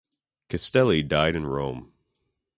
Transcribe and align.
Castelli 0.49 1.03
died 1.03 1.35
in 1.35 1.45
Rome. 1.45 1.93